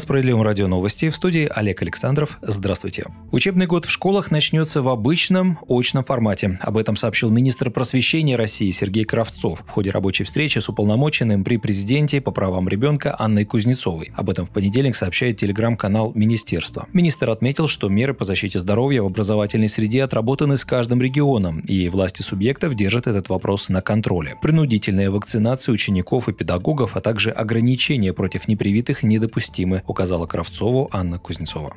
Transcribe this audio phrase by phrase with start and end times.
[0.00, 2.38] Справедливом радио новости в студии Олег Александров.
[2.40, 3.04] Здравствуйте.
[3.32, 6.58] Учебный год в школах начнется в обычном очном формате.
[6.62, 11.58] Об этом сообщил министр просвещения России Сергей Кравцов в ходе рабочей встречи с уполномоченным при
[11.58, 14.10] президенте по правам ребенка Анной Кузнецовой.
[14.14, 16.86] Об этом в понедельник сообщает телеграм-канал министерства.
[16.94, 21.90] Министр отметил, что меры по защите здоровья в образовательной среде отработаны с каждым регионом, и
[21.90, 24.36] власти субъектов держат этот вопрос на контроле.
[24.40, 31.74] Принудительная вакцинация учеников и педагогов, а также ограничения против непривитых недопустимы указала Кравцову Анна Кузнецова.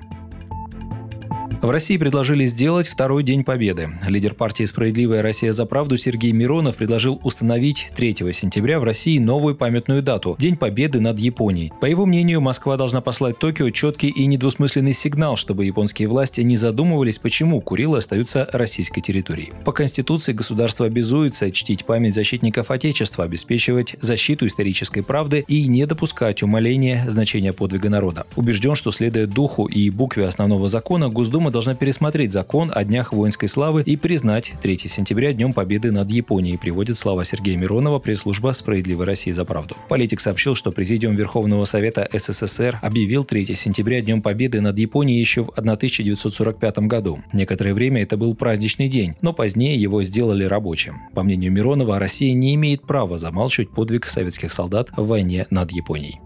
[1.64, 3.90] В России предложили сделать второй День Победы.
[4.06, 9.56] Лидер партии «Справедливая Россия за правду» Сергей Миронов предложил установить 3 сентября в России новую
[9.56, 11.72] памятную дату– День Победы над Японией.
[11.80, 16.58] По его мнению, Москва должна послать Токио четкий и недвусмысленный сигнал, чтобы японские власти не
[16.58, 19.54] задумывались, почему Курилы остаются российской территорией.
[19.64, 26.44] По Конституции государство обязуется чтить память защитников Отечества, обеспечивать защиту исторической правды и не допускать
[26.44, 28.28] умаления значения подвига народа.
[28.36, 33.48] Убежден, что следуя духу и букве основного закона, Госдума должна пересмотреть закон о днях воинской
[33.48, 39.06] славы и признать 3 сентября Днем Победы над Японией, приводит слова Сергея Миронова, пресс-служба «Справедливой
[39.06, 39.78] России за правду».
[39.88, 45.44] Политик сообщил, что Президиум Верховного Совета СССР объявил 3 сентября Днем Победы над Японией еще
[45.44, 47.20] в 1945 году.
[47.32, 51.02] Некоторое время это был праздничный день, но позднее его сделали рабочим.
[51.14, 56.20] По мнению Миронова, Россия не имеет права замалчивать подвиг советских солдат в войне над Японией.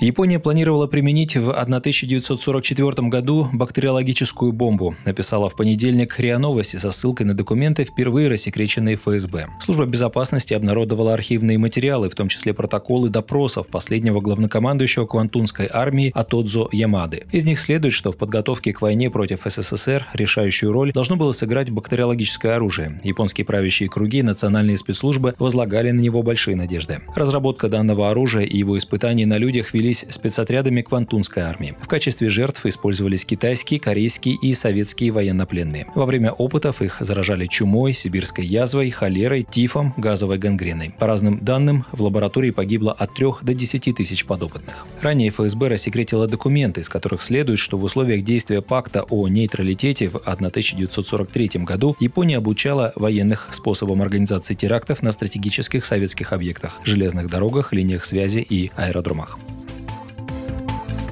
[0.00, 7.26] Япония планировала применить в 1944 году бактериологическую бомбу, написала в понедельник РИА Новости со ссылкой
[7.26, 9.48] на документы, впервые рассекреченные ФСБ.
[9.60, 16.68] Служба безопасности обнародовала архивные материалы, в том числе протоколы допросов последнего главнокомандующего Квантунской армии Атодзо
[16.70, 17.24] Ямады.
[17.32, 21.70] Из них следует, что в подготовке к войне против СССР решающую роль должно было сыграть
[21.70, 23.00] бактериологическое оружие.
[23.02, 27.00] Японские правящие круги и национальные спецслужбы возлагали на него большие надежды.
[27.16, 31.74] Разработка данного оружия и его испытания на людях вели велись спецотрядами Квантунской армии.
[31.80, 35.86] В качестве жертв использовались китайские, корейские и советские военнопленные.
[35.94, 40.94] Во время опытов их заражали чумой, сибирской язвой, холерой, тифом, газовой гангреной.
[40.98, 44.86] По разным данным, в лаборатории погибло от 3 до 10 тысяч подопытных.
[45.00, 50.16] Ранее ФСБ рассекретила документы, из которых следует, что в условиях действия пакта о нейтралитете в
[50.16, 58.04] 1943 году Япония обучала военных способам организации терактов на стратегических советских объектах– железных дорогах, линиях
[58.04, 59.38] связи и аэродромах.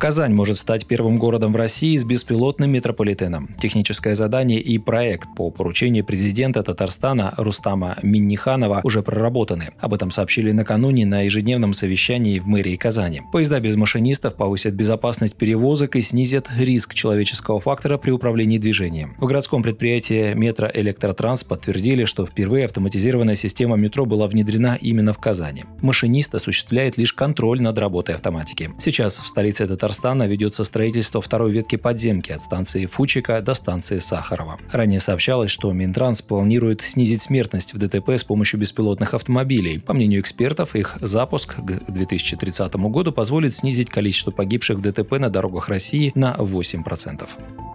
[0.06, 3.48] Казань может стать первым городом в России с беспилотным метрополитеном.
[3.58, 9.70] Техническое задание и проект по поручению президента Татарстана Рустама Минниханова уже проработаны.
[9.80, 13.22] Об этом сообщили накануне на ежедневном совещании в мэрии Казани.
[13.32, 19.16] Поезда без машинистов повысят безопасность перевозок и снизят риск человеческого фактора при управлении движением.
[19.18, 25.64] В городском предприятии Метроэлектротранс подтвердили, что впервые автоматизированная система метро была внедрена именно в Казани.
[25.82, 28.70] Машинист осуществляет лишь контроль над работой автоматики.
[28.78, 33.98] Сейчас в столице Татарстана Татарстана ведется строительство второй ветки подземки от станции Фучика до станции
[33.98, 34.58] Сахарова.
[34.70, 39.78] Ранее сообщалось, что Минтранс планирует снизить смертность в ДТП с помощью беспилотных автомобилей.
[39.78, 45.30] По мнению экспертов, их запуск к 2030 году позволит снизить количество погибших в ДТП на
[45.30, 47.65] дорогах России на 8%.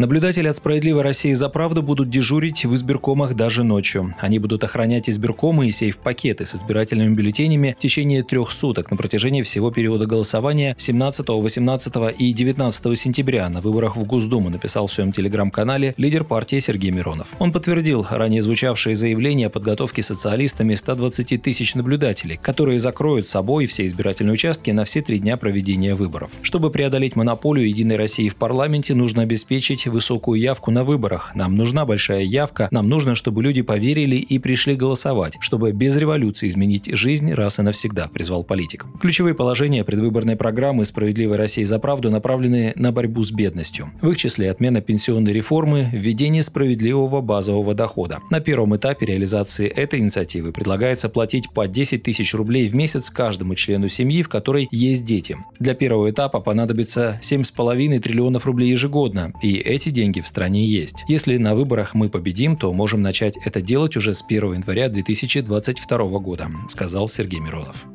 [0.00, 4.14] Наблюдатели от «Справедливой России за правду» будут дежурить в избиркомах даже ночью.
[4.18, 9.42] Они будут охранять избиркомы и сейф-пакеты с избирательными бюллетенями в течение трех суток на протяжении
[9.42, 15.12] всего периода голосования 17, 18 и 19 сентября на выборах в Госдуму, написал в своем
[15.12, 17.28] телеграм-канале лидер партии Сергей Миронов.
[17.38, 23.84] Он подтвердил ранее звучавшие заявления о подготовке социалистами 120 тысяч наблюдателей, которые закроют собой все
[23.84, 26.30] избирательные участки на все три дня проведения выборов.
[26.40, 31.32] Чтобы преодолеть монополию «Единой России» в парламенте, нужно обеспечить высокую явку на выборах.
[31.34, 36.48] Нам нужна большая явка, нам нужно, чтобы люди поверили и пришли голосовать, чтобы без революции
[36.48, 38.86] изменить жизнь раз и навсегда, призвал политик.
[39.00, 43.90] Ключевые положения предвыборной программы «Справедливой России за правду» направлены на борьбу с бедностью.
[44.00, 48.20] В их числе отмена пенсионной реформы, введение справедливого базового дохода.
[48.30, 53.54] На первом этапе реализации этой инициативы предлагается платить по 10 тысяч рублей в месяц каждому
[53.54, 55.36] члену семьи, в которой есть дети.
[55.58, 61.04] Для первого этапа понадобится 7,5 триллионов рублей ежегодно, и эти эти деньги в стране есть.
[61.08, 66.18] Если на выборах мы победим, то можем начать это делать уже с 1 января 2022
[66.18, 67.86] года, сказал Сергей Миронов.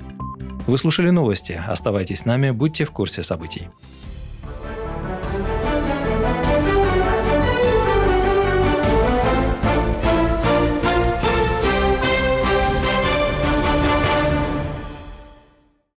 [0.66, 1.62] Вы слушали новости.
[1.68, 3.68] Оставайтесь с нами, будьте в курсе событий.